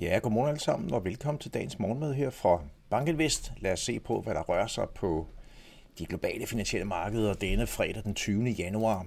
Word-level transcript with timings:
Ja, 0.00 0.18
godmorgen 0.22 0.48
alle 0.48 0.60
sammen, 0.60 0.92
og 0.92 1.04
velkommen 1.04 1.38
til 1.38 1.54
dagens 1.54 1.78
morgenmad 1.78 2.14
her 2.14 2.30
fra 2.30 2.60
Bankinvest. 2.90 3.52
Lad 3.58 3.72
os 3.72 3.80
se 3.80 4.00
på, 4.00 4.20
hvad 4.20 4.34
der 4.34 4.42
rører 4.42 4.66
sig 4.66 4.88
på 4.94 5.26
de 5.98 6.06
globale 6.06 6.46
finansielle 6.46 6.84
markeder 6.84 7.34
denne 7.34 7.66
fredag 7.66 8.04
den 8.04 8.14
20. 8.14 8.44
januar. 8.44 9.06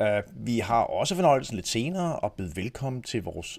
Øh, 0.00 0.22
vi 0.36 0.58
har 0.58 0.82
også 0.82 1.14
fornøjelsen 1.14 1.56
lidt 1.56 1.68
senere 1.68 2.24
at 2.24 2.32
byde 2.32 2.56
velkommen 2.56 3.02
til 3.02 3.22
vores 3.22 3.58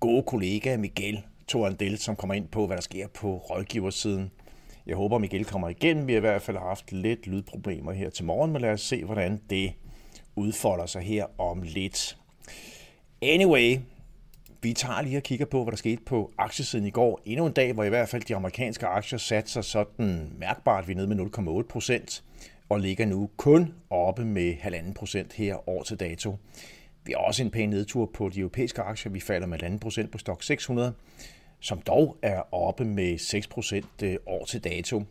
gode 0.00 0.22
kollega 0.22 0.76
Miguel 0.76 1.22
Torandel, 1.48 1.98
som 1.98 2.16
kommer 2.16 2.34
ind 2.34 2.48
på, 2.48 2.66
hvad 2.66 2.76
der 2.76 2.82
sker 2.82 3.08
på 3.08 3.36
rådgiversiden. 3.36 4.30
Jeg 4.86 4.96
håber, 4.96 5.18
Miguel 5.18 5.44
kommer 5.44 5.68
igen. 5.68 6.06
Vi 6.06 6.12
har 6.12 6.18
i 6.18 6.20
hvert 6.20 6.42
fald 6.42 6.56
haft 6.56 6.92
lidt 6.92 7.26
lydproblemer 7.26 7.92
her 7.92 8.10
til 8.10 8.24
morgen, 8.24 8.52
men 8.52 8.62
lad 8.62 8.70
os 8.70 8.80
se, 8.80 9.04
hvordan 9.04 9.40
det 9.50 9.72
udfolder 10.34 10.86
sig 10.86 11.02
her 11.02 11.26
om 11.40 11.62
lidt. 11.62 12.18
Anyway, 13.22 13.78
vi 14.62 14.72
tager 14.72 15.02
lige 15.02 15.16
og 15.16 15.22
kigger 15.22 15.46
på, 15.46 15.64
hvad 15.64 15.72
der 15.72 15.76
skete 15.76 16.02
på 16.02 16.32
aktiesiden 16.38 16.86
i 16.86 16.90
går. 16.90 17.20
Endnu 17.24 17.46
en 17.46 17.52
dag, 17.52 17.72
hvor 17.72 17.84
i 17.84 17.88
hvert 17.88 18.08
fald 18.08 18.22
de 18.22 18.36
amerikanske 18.36 18.86
aktier 18.86 19.18
satte 19.18 19.50
sig 19.50 19.64
sådan 19.64 20.32
mærkbart. 20.38 20.88
Vi 20.88 20.92
er 20.92 20.96
nede 20.96 21.14
med 21.14 21.60
0,8 21.62 21.68
procent 21.68 22.24
og 22.68 22.80
ligger 22.80 23.06
nu 23.06 23.30
kun 23.36 23.74
oppe 23.90 24.24
med 24.24 24.54
1,5 24.54 24.92
procent 24.92 25.32
her 25.32 25.68
år 25.68 25.82
til 25.82 26.00
dato. 26.00 26.36
Vi 27.04 27.12
har 27.12 27.18
også 27.18 27.42
en 27.42 27.50
pæn 27.50 27.68
nedtur 27.68 28.10
på 28.14 28.28
de 28.28 28.40
europæiske 28.40 28.82
aktier. 28.82 29.12
Vi 29.12 29.20
falder 29.20 29.46
med 29.46 29.62
1,5 29.62 29.78
procent 29.78 30.10
på 30.10 30.18
Stock 30.18 30.42
600, 30.42 30.92
som 31.60 31.80
dog 31.80 32.16
er 32.22 32.54
oppe 32.54 32.84
med 32.84 33.18
6 33.18 33.46
procent 33.46 34.02
øh, 34.02 34.16
år 34.26 34.44
til 34.44 34.64
dato. 34.64 35.02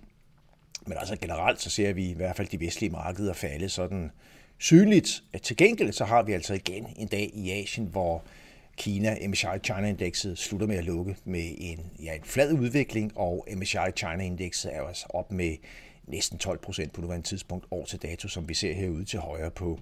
Men 0.88 0.98
altså 0.98 1.16
generelt 1.16 1.62
så 1.62 1.70
ser 1.70 1.94
vi 1.94 2.10
i 2.10 2.14
hvert 2.14 2.36
fald 2.36 2.48
de 2.48 2.60
vestlige 2.60 2.92
markeder 2.92 3.34
falde 3.34 3.70
sådan 3.70 4.12
synligt. 4.58 5.24
Til 5.44 5.58
gengæld 5.58 5.92
så 5.92 6.06
har 6.06 6.24
vi 6.24 6.34
altså 6.34 6.54
igen 6.54 6.88
en 6.98 7.08
dag 7.08 7.32
i 7.34 7.52
Asien, 7.52 7.88
hvor 7.88 8.24
Kina, 8.78 9.18
MSCI 9.28 9.60
China-indekset 9.64 10.38
slutter 10.38 10.68
med 10.68 10.78
at 10.78 10.84
lukke 10.84 11.16
med 11.26 11.52
en, 11.58 11.92
ja, 12.04 12.16
en 12.16 12.24
flad 12.24 12.54
udvikling, 12.54 13.18
og 13.18 13.48
MSCI 13.56 13.92
China-indekset 13.96 14.76
er 14.76 14.82
også 14.82 15.06
op 15.10 15.32
med 15.32 15.56
næsten 16.08 16.38
12 16.38 16.60
procent 16.60 16.94
på 16.94 17.02
nuværende 17.02 17.28
tidspunkt 17.28 17.66
år 17.72 17.86
til 17.86 18.02
dato, 18.02 18.28
som 18.28 18.50
vi 18.50 18.54
ser 18.54 18.74
herude 18.74 19.06
til 19.06 19.20
højre 19.20 19.52
på, 19.52 19.80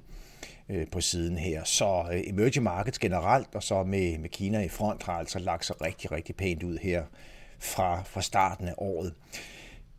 øh, 0.70 0.88
på 0.92 1.02
siden 1.02 1.38
her. 1.38 1.64
Så 1.64 2.06
øh, 2.14 2.22
emerging 2.28 2.64
markets 2.64 3.00
generelt, 3.00 3.56
og 3.56 3.64
så 3.64 3.84
med, 3.84 4.18
med 4.18 4.30
Kina 4.30 4.62
i 4.62 4.70
front, 4.70 5.04
har 5.04 5.14
altså 5.14 5.40
lagt 5.40 5.66
sig 5.66 5.82
rigtig, 5.82 6.12
rigtig 6.12 6.36
pænt 6.36 6.64
ud 6.64 6.78
her 6.78 7.04
fra, 7.60 8.04
fra 8.04 8.22
starten 8.22 8.68
af 8.68 8.74
året. 8.78 9.14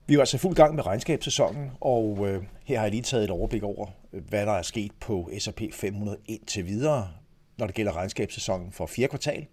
Vi 0.06 0.16
var 0.16 0.22
altså 0.22 0.38
fuld 0.38 0.54
gang 0.54 0.74
med 0.74 0.86
regnskabssæsonen, 0.86 1.70
og 1.80 2.28
øh, 2.28 2.42
her 2.64 2.78
har 2.78 2.84
jeg 2.84 2.90
lige 2.90 3.02
taget 3.02 3.24
et 3.24 3.30
overblik 3.30 3.62
over, 3.62 3.86
hvad 4.10 4.46
der 4.46 4.52
er 4.52 4.62
sket 4.62 4.92
på 5.00 5.30
S&P 5.38 5.62
500 5.72 6.18
indtil 6.26 6.66
videre 6.66 7.08
når 7.56 7.66
det 7.66 7.74
gælder 7.74 7.96
regnskabssæsonen 7.96 8.72
for 8.72 8.86
fjerde 8.86 9.08
kvartal. 9.08 9.46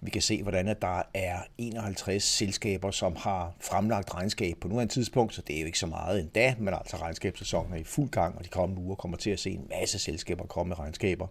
Vi 0.00 0.10
kan 0.10 0.22
se, 0.22 0.42
hvordan 0.42 0.66
der 0.66 1.02
er 1.14 1.36
51 1.58 2.22
selskaber, 2.22 2.90
som 2.90 3.16
har 3.16 3.54
fremlagt 3.60 4.14
regnskab 4.14 4.56
på 4.60 4.68
nuværende 4.68 4.94
tidspunkt, 4.94 5.34
så 5.34 5.42
det 5.46 5.56
er 5.56 5.60
jo 5.60 5.66
ikke 5.66 5.78
så 5.78 5.86
meget 5.86 6.20
endda, 6.20 6.54
men 6.58 6.74
altså 6.74 6.96
regnskabssæsonen 6.96 7.72
er 7.72 7.76
i 7.76 7.84
fuld 7.84 8.10
gang, 8.10 8.38
og 8.38 8.44
de 8.44 8.48
kommende 8.48 8.82
uger 8.82 8.94
kommer 8.94 9.16
til 9.16 9.30
at 9.30 9.40
se 9.40 9.50
en 9.50 9.66
masse 9.80 9.98
selskaber 9.98 10.46
komme 10.46 10.68
med 10.68 10.78
regnskaber. 10.78 11.26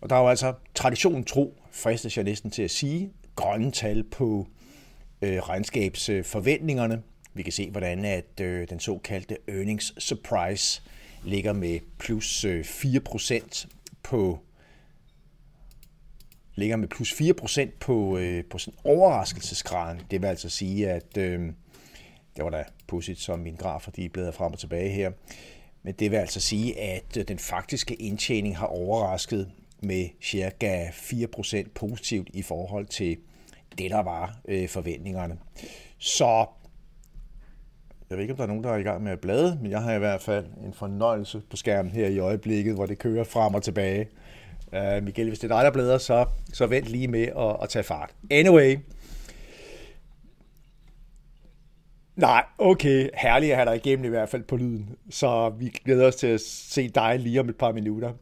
Og 0.00 0.10
der 0.10 0.16
er 0.16 0.20
jo 0.20 0.28
altså 0.28 0.54
traditionen 0.74 1.24
tro, 1.24 1.54
fristes 1.70 2.16
jeg 2.16 2.24
næsten 2.24 2.50
til 2.50 2.62
at 2.62 2.70
sige, 2.70 3.12
grønne 3.36 3.70
tal 3.70 4.04
på 4.04 4.46
øh, 5.22 5.38
regnskabsforventningerne. 5.38 7.02
Vi 7.34 7.42
kan 7.42 7.52
se, 7.52 7.70
hvordan 7.70 8.04
at 8.04 8.40
øh, 8.40 8.68
den 8.70 8.80
såkaldte 8.80 9.36
earnings 9.48 10.04
surprise 10.04 10.82
ligger 11.24 11.52
med 11.52 11.80
plus 11.98 12.44
øh, 12.44 12.64
4% 12.64 13.66
på 14.02 14.38
ligger 16.60 16.76
med 16.76 16.88
plus 16.88 17.12
4% 17.12 17.70
på, 17.80 18.18
øh, 18.18 18.44
på 18.44 18.58
sådan 18.58 18.78
overraskelsesgraden. 18.84 20.00
Det 20.10 20.22
vil 20.22 20.28
altså 20.28 20.48
sige, 20.48 20.90
at 20.90 21.16
øh, 21.18 21.40
det 22.36 22.44
var 22.44 22.50
da 22.50 22.64
pudsigt, 22.86 23.20
som 23.20 23.38
min 23.38 23.54
grafer 23.54 23.90
de 23.90 24.08
bladrer 24.08 24.32
frem 24.32 24.52
og 24.52 24.58
tilbage 24.58 24.90
her. 24.90 25.10
Men 25.82 25.94
det 25.94 26.10
vil 26.10 26.16
altså 26.16 26.40
sige, 26.40 26.80
at 26.80 27.16
øh, 27.18 27.28
den 27.28 27.38
faktiske 27.38 27.94
indtjening 27.94 28.56
har 28.56 28.66
overrasket 28.66 29.50
med 29.82 30.08
cirka 30.22 30.86
4% 30.86 31.68
positivt 31.74 32.28
i 32.32 32.42
forhold 32.42 32.86
til 32.86 33.16
det, 33.78 33.90
der 33.90 34.02
var 34.02 34.38
øh, 34.48 34.68
forventningerne. 34.68 35.38
Så 35.98 36.46
jeg 38.10 38.18
ved 38.18 38.22
ikke, 38.22 38.32
om 38.32 38.36
der 38.36 38.44
er 38.44 38.48
nogen, 38.48 38.64
der 38.64 38.70
er 38.70 38.76
i 38.76 38.82
gang 38.82 39.02
med 39.02 39.12
at 39.12 39.20
blade, 39.20 39.58
men 39.62 39.70
jeg 39.70 39.82
har 39.82 39.94
i 39.94 39.98
hvert 39.98 40.22
fald 40.22 40.46
en 40.64 40.72
fornøjelse 40.72 41.42
på 41.50 41.56
skærmen 41.56 41.92
her 41.92 42.08
i 42.08 42.18
øjeblikket, 42.18 42.74
hvor 42.74 42.86
det 42.86 42.98
kører 42.98 43.24
frem 43.24 43.54
og 43.54 43.62
tilbage. 43.62 44.08
Øh, 44.72 44.96
uh, 44.96 45.04
Miguel, 45.04 45.28
hvis 45.28 45.38
det 45.38 45.50
er 45.50 45.56
dig, 45.56 45.64
der 45.64 45.70
blæder, 45.70 45.98
så, 45.98 46.26
så 46.52 46.66
vent 46.66 46.86
lige 46.86 47.08
med 47.08 47.22
at, 47.22 47.56
at 47.62 47.68
tage 47.68 47.82
fart. 47.82 48.14
Anyway. 48.30 48.76
Nej, 52.16 52.44
okay. 52.58 53.08
Herligt 53.14 53.52
at 53.52 53.56
have 53.56 53.70
dig 53.70 53.76
igennem 53.76 54.04
i 54.04 54.08
hvert 54.08 54.28
fald 54.28 54.42
på 54.42 54.56
lyden. 54.56 54.96
Så 55.10 55.52
vi 55.58 55.68
glæder 55.84 56.06
os 56.06 56.16
til 56.16 56.26
at 56.26 56.40
se 56.40 56.88
dig 56.88 57.18
lige 57.18 57.40
om 57.40 57.48
et 57.48 57.56
par 57.56 57.72
minutter. 57.72 58.12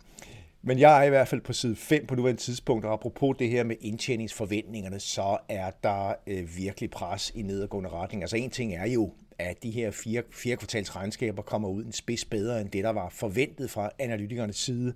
Men 0.62 0.78
jeg 0.78 1.00
er 1.00 1.03
i 1.03 1.08
hvert 1.08 1.28
fald 1.28 1.41
på 1.41 1.53
side 1.53 1.76
5 1.76 2.06
på 2.06 2.14
nuværende 2.14 2.41
tidspunkt, 2.41 2.84
og 2.84 2.92
apropos 2.92 3.37
det 3.38 3.48
her 3.48 3.64
med 3.64 3.76
indtjeningsforventningerne, 3.81 5.00
så 5.00 5.37
er 5.48 5.70
der 5.82 6.14
øh, 6.26 6.56
virkelig 6.56 6.91
pres 6.91 7.32
i 7.34 7.42
nedadgående 7.42 7.91
retning. 7.91 8.22
Altså 8.22 8.37
en 8.37 8.50
ting 8.50 8.75
er 8.75 8.87
jo, 8.87 9.12
at 9.38 9.62
de 9.62 9.71
her 9.71 9.91
fire, 9.91 10.22
fire 10.31 10.56
kvartals 10.56 10.97
regnskaber 10.97 11.43
kommer 11.43 11.69
ud 11.69 11.84
en 11.84 11.93
spids 11.93 12.25
bedre 12.25 12.60
end 12.60 12.71
det, 12.71 12.84
der 12.84 12.91
var 12.91 13.09
forventet 13.09 13.71
fra 13.71 13.91
analytikernes 13.99 14.56
side. 14.56 14.94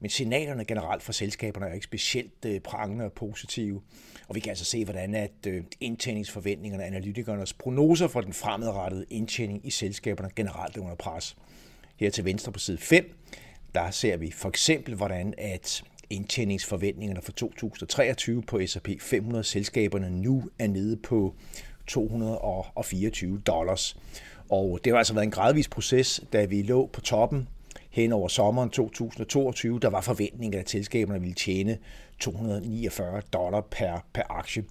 Men 0.00 0.10
signalerne 0.10 0.64
generelt 0.64 1.02
fra 1.02 1.12
selskaberne 1.12 1.66
er 1.66 1.72
ikke 1.72 1.84
specielt 1.84 2.44
øh, 2.46 2.60
prangende 2.60 3.04
og 3.04 3.12
positive. 3.12 3.82
Og 4.28 4.34
vi 4.34 4.40
kan 4.40 4.50
altså 4.50 4.64
se, 4.64 4.84
hvordan 4.84 5.14
at 5.14 5.46
øh, 5.46 5.62
indtjeningsforventningerne, 5.80 6.84
analytikernes 6.84 7.52
prognoser 7.52 8.08
for 8.08 8.20
den 8.20 8.32
fremadrettede 8.32 9.04
indtjening 9.10 9.66
i 9.66 9.70
selskaberne 9.70 10.30
generelt 10.36 10.76
er 10.76 10.80
under 10.80 10.94
pres. 10.94 11.36
Her 11.96 12.10
til 12.10 12.24
venstre 12.24 12.52
på 12.52 12.58
side 12.58 12.78
5, 12.78 13.14
der 13.74 13.90
ser 13.90 14.16
vi 14.16 14.30
for 14.30 14.48
eksempel, 14.48 14.94
hvordan 14.94 15.34
at 15.38 15.84
indtjeningsforventningerne 16.10 17.22
for 17.22 17.32
2023 17.32 18.42
på 18.42 18.60
S&P 18.66 18.88
500 19.00 19.44
selskaberne 19.44 20.10
nu 20.10 20.50
er 20.58 20.66
nede 20.66 20.96
på 20.96 21.34
224 21.90 23.38
dollars. 23.46 23.96
Og 24.48 24.80
det 24.84 24.92
har 24.92 24.98
altså 24.98 25.14
været 25.14 25.24
en 25.24 25.30
gradvis 25.30 25.68
proces, 25.68 26.20
da 26.32 26.44
vi 26.44 26.62
lå 26.62 26.90
på 26.92 27.00
toppen 27.00 27.48
hen 27.90 28.12
over 28.12 28.28
sommeren 28.28 28.70
2022. 28.70 29.78
Der 29.78 29.88
var 29.88 30.00
forventningen, 30.00 30.60
at 30.60 30.70
selskaberne 30.70 31.20
ville 31.20 31.34
tjene 31.34 31.78
249 32.18 33.22
dollar 33.32 33.60
per, 33.60 34.06
per 34.12 34.22
aktie. 34.30 34.64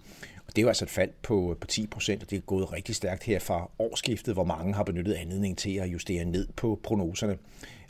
Og 0.48 0.56
det 0.56 0.58
er 0.58 0.62
jo 0.62 0.68
altså 0.68 0.86
et 0.86 0.92
fald 0.92 1.10
på, 1.22 1.58
på 1.62 1.68
10 1.68 1.88
procent, 1.88 2.24
og 2.24 2.30
det 2.30 2.38
er 2.38 2.42
gået 2.42 2.74
rigtig 2.74 2.96
stærkt 2.96 3.24
her 3.24 3.40
fra 3.40 3.70
årsskiftet, 3.80 4.34
hvor 4.34 4.44
mange 4.44 4.74
har 4.74 4.84
benyttet 4.84 5.14
anledning 5.14 5.58
til 5.58 5.76
at 5.76 5.88
justere 5.88 6.26
ned 6.26 6.48
på 6.56 6.80
prognoserne. 6.84 7.38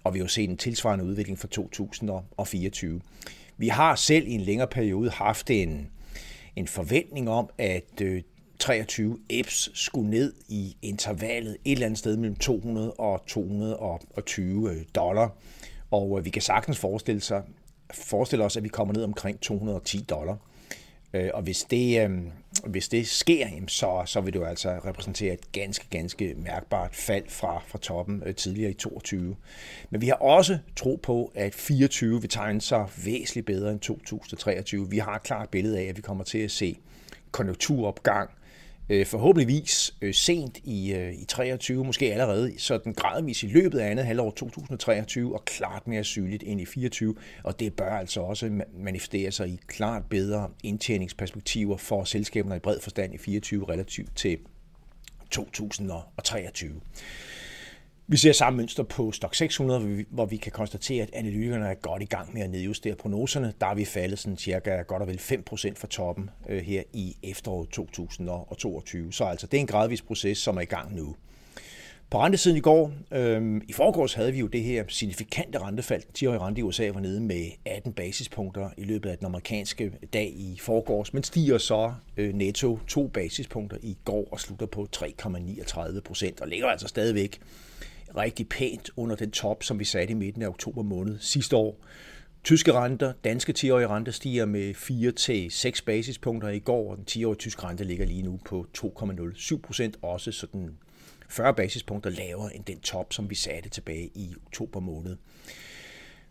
Og 0.03 0.13
vi 0.13 0.19
har 0.19 0.23
jo 0.23 0.29
set 0.29 0.49
en 0.49 0.57
tilsvarende 0.57 1.05
udvikling 1.05 1.39
for 1.39 1.47
2024. 1.47 3.01
Vi 3.57 3.67
har 3.67 3.95
selv 3.95 4.27
i 4.27 4.31
en 4.31 4.41
længere 4.41 4.67
periode 4.67 5.09
haft 5.09 5.49
en, 5.49 5.89
en 6.55 6.67
forventning 6.67 7.29
om, 7.29 7.49
at 7.57 8.01
øh, 8.01 8.21
23 8.59 9.17
EPS 9.29 9.69
skulle 9.73 10.09
ned 10.09 10.33
i 10.47 10.77
intervallet 10.81 11.57
et 11.65 11.71
eller 11.71 11.85
andet 11.85 11.99
sted 11.99 12.17
mellem 12.17 12.35
200 12.35 12.93
og 12.93 13.25
220 13.27 14.71
øh, 14.71 14.85
dollar. 14.95 15.35
Og 15.91 16.19
øh, 16.19 16.25
vi 16.25 16.29
kan 16.29 16.41
sagtens 16.41 16.79
forestille, 16.79 17.21
sig, 17.21 17.43
forestille 17.93 18.45
os, 18.45 18.57
at 18.57 18.63
vi 18.63 18.69
kommer 18.69 18.93
ned 18.93 19.03
omkring 19.03 19.41
210 19.41 20.05
dollar. 20.09 20.37
Øh, 21.13 21.29
og 21.33 21.41
hvis 21.41 21.63
det, 21.63 22.09
hvis 22.65 22.87
det 22.89 23.07
sker, 23.07 23.47
så, 23.67 24.03
så 24.05 24.21
vil 24.21 24.33
det 24.33 24.39
jo 24.39 24.45
altså 24.45 24.79
repræsentere 24.85 25.33
et 25.33 25.51
ganske, 25.51 25.85
ganske 25.89 26.35
mærkbart 26.37 26.95
fald 26.95 27.23
fra, 27.27 27.61
fra 27.67 27.77
toppen 27.77 28.33
tidligere 28.37 28.71
i 28.71 28.73
22. 28.73 29.35
Men 29.89 30.01
vi 30.01 30.07
har 30.07 30.15
også 30.15 30.57
tro 30.75 30.99
på, 31.03 31.31
at 31.35 31.55
24 31.55 32.21
vil 32.21 32.29
tegne 32.29 32.61
sig 32.61 32.87
væsentligt 33.05 33.45
bedre 33.45 33.71
end 33.71 33.79
2023. 33.79 34.89
Vi 34.89 34.97
har 34.97 35.15
et 35.15 35.23
klart 35.23 35.49
billede 35.49 35.79
af, 35.79 35.83
at 35.83 35.97
vi 35.97 36.01
kommer 36.01 36.23
til 36.23 36.37
at 36.37 36.51
se 36.51 36.77
konjunkturopgang 37.31 38.29
øh, 38.89 39.05
forhåbentligvis 39.05 39.95
øh, 40.01 40.13
sent 40.13 40.57
i, 40.63 40.93
øh, 40.93 41.13
i 41.13 41.25
23, 41.25 41.85
måske 41.85 42.11
allerede 42.11 42.53
sådan 42.57 42.93
gradvis 42.93 43.43
i 43.43 43.47
løbet 43.47 43.79
af 43.79 43.91
andet 43.91 44.05
halvår 44.05 44.31
2023, 44.31 45.35
og 45.35 45.45
klart 45.45 45.87
mere 45.87 46.03
synligt 46.03 46.43
ind 46.43 46.61
i 46.61 46.65
24, 46.65 47.15
og 47.43 47.59
det 47.59 47.73
bør 47.73 47.91
altså 47.91 48.21
også 48.21 48.61
manifestere 48.77 49.31
sig 49.31 49.49
i 49.49 49.59
klart 49.67 50.03
bedre 50.09 50.49
indtjeningsperspektiver 50.63 51.77
for 51.77 52.03
selskaberne 52.03 52.55
i 52.55 52.59
bred 52.59 52.79
forstand 52.79 53.13
i 53.13 53.17
24 53.17 53.65
relativt 53.69 54.15
til 54.15 54.37
2023. 55.31 56.81
Vi 58.11 58.17
ser 58.17 58.31
samme 58.31 58.57
mønster 58.57 58.83
på 58.83 59.11
Stock 59.11 59.35
600, 59.35 60.05
hvor 60.09 60.25
vi 60.25 60.37
kan 60.37 60.51
konstatere, 60.51 61.03
at 61.03 61.09
analytikerne 61.13 61.67
er 61.67 61.73
godt 61.73 62.01
i 62.01 62.05
gang 62.05 62.33
med 62.33 62.41
at 62.41 62.49
nedjustere 62.49 62.95
prognoserne. 62.95 63.53
Der 63.61 63.67
er 63.67 63.75
vi 63.75 63.85
faldet 63.85 64.19
sådan 64.19 64.37
cirka 64.37 64.81
godt 64.81 65.01
og 65.01 65.07
vel 65.07 65.19
5% 65.19 65.31
fra 65.51 65.87
toppen 65.87 66.29
øh, 66.49 66.61
her 66.61 66.83
i 66.93 67.17
efteråret 67.23 67.69
2022. 67.69 69.13
Så 69.13 69.23
altså 69.23 69.47
det 69.47 69.57
er 69.57 69.61
en 69.61 69.67
gradvis 69.67 70.01
proces, 70.01 70.37
som 70.37 70.57
er 70.57 70.61
i 70.61 70.65
gang 70.65 70.95
nu. 70.95 71.15
På 72.09 72.21
rentesiden 72.21 72.57
i 72.57 72.61
går, 72.61 72.91
øh, 73.11 73.61
i 73.67 73.73
forgårs 73.73 74.13
havde 74.13 74.31
vi 74.31 74.39
jo 74.39 74.47
det 74.47 74.63
her 74.63 74.83
signifikante 74.87 75.59
rentefald. 75.59 76.03
10-årige 76.17 76.39
rente 76.39 76.59
i 76.59 76.63
USA 76.63 76.89
var 76.93 76.99
nede 76.99 77.21
med 77.21 77.45
18 77.65 77.93
basispunkter 77.93 78.69
i 78.77 78.83
løbet 78.83 79.09
af 79.09 79.17
den 79.17 79.25
amerikanske 79.25 79.91
dag 80.13 80.33
i 80.35 80.59
forgårs, 80.61 81.13
men 81.13 81.23
stiger 81.23 81.57
så 81.57 81.93
øh, 82.17 82.33
netto 82.33 82.79
to 82.87 83.07
basispunkter 83.07 83.77
i 83.81 83.97
går 84.05 84.27
og 84.31 84.39
slutter 84.39 84.65
på 84.65 84.87
3,39 84.95 85.99
procent 85.99 86.41
og 86.41 86.47
ligger 86.47 86.67
altså 86.67 86.87
stadigvæk 86.87 87.39
rigtig 88.17 88.49
pænt 88.49 88.89
under 88.95 89.15
den 89.15 89.31
top, 89.31 89.63
som 89.63 89.79
vi 89.79 89.85
satte 89.85 90.11
i 90.11 90.15
midten 90.15 90.41
af 90.41 90.47
oktober 90.47 90.83
måned 90.83 91.19
sidste 91.19 91.55
år. 91.55 91.85
Tyske 92.43 92.73
renter, 92.73 93.13
danske 93.23 93.53
10-årige 93.57 93.87
renter 93.87 94.11
stiger 94.11 94.45
med 94.45 94.75
4-6 95.79 95.83
basispunkter 95.85 96.49
i 96.49 96.59
går, 96.59 96.91
og 96.91 96.97
den 96.97 97.05
10-årige 97.09 97.37
tyske 97.37 97.63
rente 97.63 97.83
ligger 97.83 98.05
lige 98.05 98.21
nu 98.21 98.39
på 98.45 98.65
2,07 98.77 99.61
procent, 99.61 99.97
også 100.01 100.31
sådan 100.31 100.77
40 101.29 101.53
basispunkter 101.53 102.09
lavere 102.09 102.55
end 102.55 102.65
den 102.65 102.79
top, 102.79 103.13
som 103.13 103.29
vi 103.29 103.35
satte 103.35 103.69
tilbage 103.69 104.11
i 104.15 104.33
oktober 104.45 104.79
måned. 104.79 105.17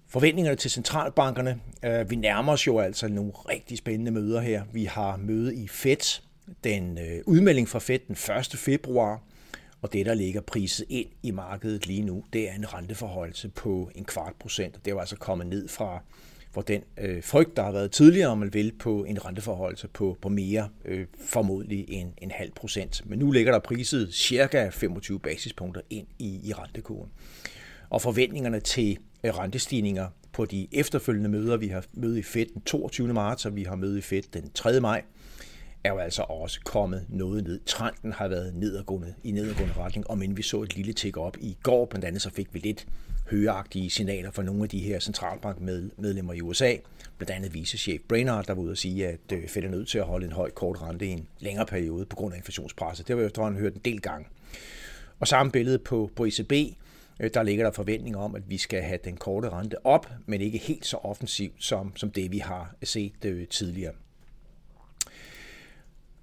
Forventningerne 0.07 0.57
til 0.57 0.71
centralbankerne, 0.71 1.61
øh, 1.85 2.11
vi 2.11 2.17
nærmer 2.17 2.53
os 2.53 2.67
jo 2.67 2.79
altså 2.79 3.09
nogle 3.09 3.33
rigtig 3.33 3.79
spændende 3.79 4.11
møder 4.11 4.41
her. 4.41 4.63
Vi 4.73 4.85
har 4.85 5.17
møde 5.17 5.57
i 5.57 5.69
Fed, 5.69 6.21
den 6.65 6.99
øh, 6.99 7.21
udmelding 7.27 7.69
fra 7.69 7.79
Fed 7.79 7.99
den 7.99 8.37
1. 8.39 8.59
februar, 8.59 9.23
og 9.83 9.93
det, 9.93 10.07
der 10.07 10.15
ligger 10.15 10.41
priset 10.41 10.87
ind 10.89 11.09
i 11.23 11.31
markedet 11.31 11.87
lige 11.87 12.03
nu, 12.03 12.25
det 12.33 12.51
er 12.51 12.55
en 12.55 12.75
renteforholdelse 12.75 13.49
på 13.49 13.91
en 13.95 14.05
kvart 14.05 14.35
procent. 14.41 14.85
Det 14.85 14.95
var 14.95 15.01
altså 15.01 15.17
kommet 15.17 15.47
ned 15.47 15.69
fra 15.69 16.03
hvor 16.53 16.63
den 16.63 16.83
øh, 16.99 17.23
frygt, 17.23 17.57
der 17.57 17.63
har 17.63 17.73
været 17.73 17.91
tidligere, 17.91 18.29
om 18.29 18.39
man 18.39 18.55
vil, 18.55 18.73
på 18.79 19.05
en 19.05 19.25
renteforholdelse 19.25 19.89
på, 19.89 20.19
på 20.23 20.29
mere 20.29 20.69
øh, 20.85 21.07
formodentlig 21.21 21.85
en, 21.89 22.15
en 22.19 22.31
halv 22.31 22.53
procent. 22.53 23.03
Men 23.07 23.19
nu 23.19 23.31
ligger 23.31 23.53
der 23.53 23.59
priset 23.59 24.15
cirka 24.15 24.69
25 24.69 25.21
basispunkter 25.21 25.81
ind 25.91 26.07
i, 26.19 26.41
i 26.45 26.53
rentekurven. 26.53 27.11
Og 27.91 28.03
forventningerne 28.03 28.61
til 28.61 28.99
øh, 29.25 29.39
rentestigninger 29.39 30.09
på 30.33 30.45
de 30.45 30.69
efterfølgende 30.73 31.31
møder, 31.31 31.57
vi 31.57 31.69
har 31.69 31.85
møde 31.93 32.19
i 32.19 32.23
Fed 32.23 32.47
den 32.47 32.63
22. 32.63 33.13
marts, 33.13 33.47
og 33.47 33.57
vi 33.57 33.63
har 33.63 33.77
møde 33.77 33.99
i 33.99 34.03
Fed 34.03 34.23
den 34.33 34.51
3. 34.55 34.81
maj, 34.81 35.03
er 35.88 35.93
jo 35.93 35.99
altså 35.99 36.23
også 36.23 36.61
kommet 36.64 37.06
noget 37.08 37.44
ned. 37.44 37.61
Trenden 37.67 38.12
har 38.12 38.29
været 38.29 38.55
nedadgående, 38.55 39.14
i 39.25 39.31
nedadgående 39.31 39.75
retning, 39.79 40.11
og 40.11 40.19
men 40.19 40.37
vi 40.37 40.43
så 40.43 40.62
et 40.62 40.76
lille 40.76 40.93
tik 40.93 41.17
op 41.17 41.37
i 41.40 41.56
går, 41.62 41.87
blandt 41.87 42.05
andet 42.05 42.23
så 42.23 42.31
fik 42.31 42.55
vi 42.55 42.58
lidt 42.58 42.87
højagtige 43.31 43.90
signaler 43.90 44.31
fra 44.31 44.43
nogle 44.43 44.62
af 44.62 44.69
de 44.69 44.79
her 44.79 45.00
centralbankmedlemmer 45.00 46.32
i 46.32 46.40
USA. 46.40 46.75
Blandt 47.19 47.31
andet 47.31 47.55
vicechef 47.55 48.00
Brainard, 48.08 48.46
der 48.46 48.55
var 48.55 48.62
ude 48.62 48.70
at 48.70 48.79
sige, 48.79 49.08
at 49.08 49.32
øh, 49.32 49.49
Fed 49.49 49.62
er 49.62 49.69
nødt 49.69 49.88
til 49.88 49.99
at 49.99 50.05
holde 50.05 50.26
en 50.26 50.32
høj 50.32 50.50
kort 50.50 50.82
rente 50.82 51.06
i 51.06 51.11
en 51.11 51.29
længere 51.38 51.67
periode 51.67 52.06
på 52.06 52.17
grund 52.17 52.34
af 52.34 52.38
inflationspresset. 52.38 53.08
Det 53.08 53.14
har 53.14 53.20
vi 53.20 53.26
efterhånden 53.26 53.61
hørt 53.61 53.75
en 53.75 53.81
del 53.84 54.00
gange. 54.00 54.29
Og 55.20 55.29
samme 55.29 55.52
billede 55.52 55.79
på, 55.79 56.11
på 56.17 56.25
ECB, 56.25 56.52
øh, 57.20 57.31
der 57.34 57.43
ligger 57.43 57.64
der 57.64 57.73
forventninger 57.73 58.19
om, 58.19 58.34
at 58.34 58.43
vi 58.46 58.58
skal 58.58 58.82
have 58.82 58.99
den 59.05 59.17
korte 59.17 59.49
rente 59.49 59.87
op, 59.87 60.12
men 60.26 60.41
ikke 60.41 60.58
helt 60.58 60.87
så 60.87 60.96
offensivt 60.96 61.64
som, 61.64 61.96
som 61.96 62.11
det, 62.11 62.32
vi 62.32 62.38
har 62.38 62.75
set 62.82 63.25
øh, 63.25 63.49
tidligere. 63.49 63.93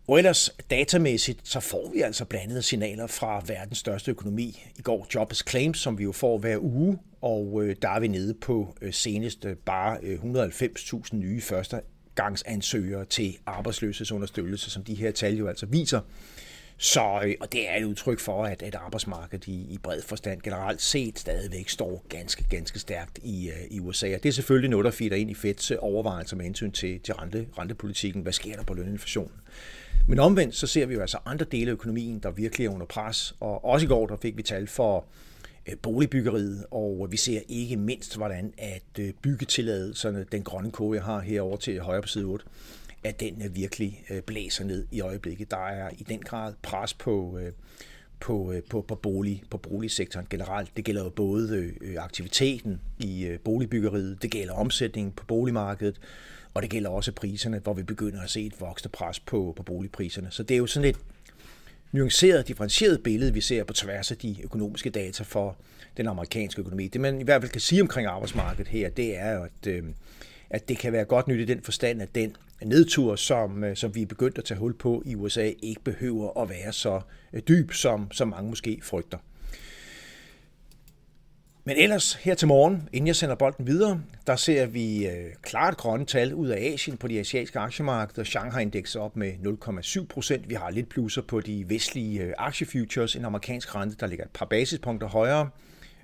Og 0.08 0.18
ellers 0.18 0.50
datamæssigt, 0.70 1.40
så 1.44 1.60
får 1.60 1.92
vi 1.94 2.02
altså 2.02 2.26
blandede 2.26 2.62
signaler 2.62 3.08
fra 3.08 3.44
verdens 3.48 3.78
største 3.78 4.12
økonomi. 4.12 4.64
I 4.80 4.82
går 4.82 5.08
Jobs 5.16 5.50
Claims, 5.50 5.78
som 5.78 5.98
vi 5.98 6.04
jo 6.04 6.12
får 6.12 6.38
hver 6.38 6.58
uge, 6.62 6.98
og 7.22 7.64
øh, 7.64 7.76
der 7.82 7.90
er 7.90 8.00
vi 8.00 8.08
nede 8.08 8.34
på 8.34 8.76
øh, 8.82 8.94
senest 8.94 9.46
øh, 9.46 9.56
bare 9.56 9.98
190.000 9.98 11.16
nye 11.16 11.42
førstegangsansøgere 11.42 13.06
til 13.06 13.38
arbejdsløshedsunderstøttelse, 13.46 14.70
som 14.70 14.84
de 14.84 14.96
her 14.96 15.12
tal 15.12 15.38
jo 15.38 15.48
altså 15.48 15.66
viser. 15.66 16.00
Så, 16.78 17.36
og 17.40 17.52
det 17.52 17.70
er 17.70 17.76
et 17.76 17.84
udtryk 17.84 18.20
for, 18.20 18.46
at, 18.46 18.62
at 18.62 18.76
arbejdsmarkedet 18.76 19.48
i, 19.48 19.68
i 19.70 19.78
bred 19.84 20.02
forstand 20.02 20.42
generelt 20.42 20.82
set 20.82 21.20
stadigvæk 21.20 21.70
står 21.70 22.06
ganske, 22.10 22.46
ganske 22.50 22.80
stærkt 22.80 23.20
i, 23.24 23.52
i 23.72 23.80
USA. 23.80 24.16
Og 24.16 24.24
det 24.24 24.30
er 24.30 24.34
selvfølgelig 24.34 24.70
noget, 24.70 24.86
der 24.86 24.92
fitter 24.92 25.18
ind 25.18 25.32
i 25.32 25.34
Feds 25.34 25.72
overvejelser 25.72 26.36
med 26.36 26.46
hensyn 26.46 26.72
til, 26.72 27.00
til 27.00 27.14
rente, 27.14 27.48
rentepolitikken. 27.58 28.22
Hvad 28.22 28.34
sker 28.34 28.56
der 28.56 28.64
på 28.64 28.74
løninflationen? 28.74 29.32
Men 30.08 30.20
omvendt, 30.20 30.56
så 30.56 30.68
ser 30.68 30.86
vi 30.86 30.94
jo 30.94 31.02
altså 31.02 31.18
andre 31.26 31.46
dele 31.46 31.68
af 31.68 31.74
økonomien, 31.74 32.20
der 32.20 32.32
virkelig 32.32 32.66
er 32.66 32.70
under 32.70 32.86
pres. 32.86 33.36
Og 33.40 33.66
også 33.66 33.86
i 33.86 33.88
går, 33.88 34.08
der 34.08 34.18
fik 34.18 34.38
vi 34.38 34.44
tal 34.44 34.68
for 34.68 35.06
øh, 35.68 35.76
boligbyggeriet, 35.82 36.66
og 36.72 37.08
vi 37.10 37.18
ser 37.18 37.40
ikke 37.48 37.78
mindst, 37.78 38.18
hvordan 38.18 38.54
at 38.58 39.00
øh, 39.00 39.14
byggetilladelserne, 39.22 40.26
den 40.32 40.44
grønne 40.44 40.72
kode, 40.72 40.98
jeg 40.98 41.06
har 41.06 41.20
herovre 41.20 41.58
til 41.58 41.80
højre 41.80 42.02
på 42.02 42.08
side 42.08 42.26
8, 42.26 42.46
at 43.04 43.20
den 43.20 43.56
virkelig 43.56 44.04
øh, 44.10 44.22
blæser 44.22 44.64
ned 44.64 44.88
i 44.92 45.02
øjeblikket. 45.02 45.52
Der 45.52 45.68
er 45.68 45.90
i 45.98 46.04
den 46.10 46.20
grad 46.20 46.54
pres 46.64 46.94
på, 46.94 47.40
på, 48.20 48.52
øh, 48.52 48.62
på, 48.70 48.82
på, 48.82 48.96
bolig, 48.96 49.44
på 49.50 49.58
boligsektoren 49.58 50.28
generelt. 50.30 50.70
Det 50.78 50.86
gælder 50.86 51.04
jo 51.04 51.10
både 51.10 51.74
øh, 51.82 51.96
aktiviteten 52.04 52.82
i 53.00 53.26
øh, 53.26 53.40
boligbyggeriet, 53.40 54.22
det 54.22 54.32
gælder 54.32 54.54
omsætningen 54.54 55.12
på 55.12 55.26
boligmarkedet, 55.26 56.00
og 56.54 56.62
det 56.62 56.70
gælder 56.70 56.90
også 56.90 57.12
priserne, 57.12 57.60
hvor 57.60 57.74
vi 57.74 57.84
begynder 57.84 58.22
at 58.22 58.30
se 58.30 58.46
et 58.46 58.62
voksende 58.62 58.92
pres 58.92 59.20
på, 59.20 59.54
på 59.56 59.64
boligpriserne. 59.64 60.28
Så 60.32 60.44
det 60.44 60.56
er 60.56 60.58
jo 60.58 60.68
sådan 60.68 60.90
et 60.90 60.98
nuanceret, 61.92 62.48
differentieret 62.48 63.04
billede, 63.04 63.34
vi 63.34 63.42
ser 63.42 63.64
på 63.64 63.74
tværs 63.74 64.12
af 64.12 64.18
de 64.18 64.36
økonomiske 64.44 64.90
data 64.90 65.24
for 65.24 65.58
den 65.98 66.08
amerikanske 66.08 66.62
økonomi. 66.62 66.88
Det 66.88 67.02
man 67.02 67.22
i 67.22 67.24
hvert 67.24 67.42
fald 67.42 67.52
kan 67.52 67.62
sige 67.62 67.82
omkring 67.82 68.08
arbejdsmarkedet 68.08 68.68
her, 68.68 68.90
det 68.90 69.18
er 69.18 69.40
at, 69.40 69.68
øh, 69.68 69.84
at 70.56 70.70
det 70.70 70.78
kan 70.78 70.94
være 70.94 71.06
godt 71.06 71.28
nyt 71.28 71.40
i 71.40 71.46
den 71.46 71.62
forstand, 71.62 72.02
at 72.02 72.16
den 72.16 72.36
nedtur, 72.64 73.16
som, 73.16 73.64
øh, 73.64 73.76
som 73.76 73.96
vi 73.96 74.02
er 74.02 74.06
begyndt 74.06 74.38
at 74.38 74.44
tage 74.44 74.58
hul 74.58 74.74
på 74.74 75.04
i 75.06 75.16
USA, 75.16 75.52
ikke 75.64 75.82
behøver 75.82 76.42
at 76.42 76.50
være 76.50 76.74
så 76.74 77.02
øh, 77.34 77.42
dyb, 77.48 77.72
som, 77.72 78.12
som 78.12 78.28
mange 78.28 78.50
måske 78.50 78.80
frygter. 78.84 79.18
Men 81.64 81.78
ellers 81.78 82.14
her 82.14 82.36
til 82.36 82.48
morgen, 82.48 82.90
inden 82.94 83.08
jeg 83.08 83.16
sender 83.16 83.36
bolden 83.36 83.68
videre, 83.68 84.02
der 84.28 84.36
ser 84.36 84.66
vi 84.66 85.08
øh, 85.08 85.34
klart 85.42 85.78
grønne 85.78 86.06
tal 86.06 86.34
ud 86.34 86.48
af 86.48 86.72
Asien 86.74 86.98
på 86.98 87.08
de 87.08 87.20
asiatiske 87.20 87.60
aktiemarkeder. 87.60 88.24
Shanghai-indekset 88.24 89.02
op 89.02 89.16
med 89.16 89.32
0,7 90.02 90.06
procent. 90.08 90.50
Vi 90.50 90.54
har 90.54 90.70
lidt 90.70 90.90
plusser 90.90 91.22
på 91.22 91.42
de 91.42 91.66
vestlige 91.70 92.22
øh, 92.22 92.34
aktiefutures. 92.38 93.16
En 93.16 93.26
amerikansk 93.26 93.76
rente, 93.76 93.98
der 94.00 94.08
ligger 94.08 94.26
et 94.26 94.32
par 94.32 94.46
basispunkter 94.46 95.08
højere. 95.08 95.50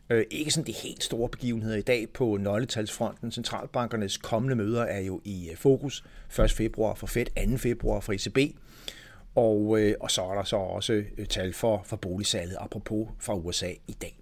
Øh, 0.09 0.25
ikke 0.31 0.51
sådan 0.51 0.67
de 0.67 0.71
helt 0.71 1.03
store 1.03 1.29
begivenheder 1.29 1.77
i 1.77 1.81
dag 1.81 2.09
på 2.09 2.37
nøgletalsfronten. 2.37 3.31
Centralbankernes 3.31 4.17
kommende 4.17 4.55
møder 4.55 4.83
er 4.83 4.99
jo 4.99 5.21
i 5.23 5.49
øh, 5.49 5.57
fokus. 5.57 6.03
1. 6.43 6.51
februar 6.51 6.93
for 6.93 7.07
Fed, 7.07 7.51
2. 7.51 7.57
februar 7.57 7.99
for 7.99 8.13
ECB. 8.13 8.55
Og, 9.35 9.79
øh, 9.79 9.95
og 9.99 10.11
så 10.11 10.23
er 10.23 10.35
der 10.35 10.43
så 10.43 10.55
også 10.55 11.03
øh, 11.17 11.25
tal 11.25 11.53
for, 11.53 11.81
for 11.85 11.95
boligsalget, 11.95 12.57
apropos 12.59 13.07
fra 13.19 13.35
USA 13.35 13.71
i 13.87 13.95
dag. 14.01 14.17